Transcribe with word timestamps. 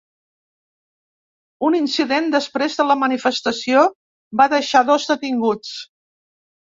Un 1.67 1.77
incident 1.81 2.31
després 2.35 2.77
de 2.79 2.87
la 2.93 2.95
manifestació 3.03 3.87
va 4.43 4.49
deixar 4.55 4.83
dos 4.89 5.07
detinguts. 5.13 5.75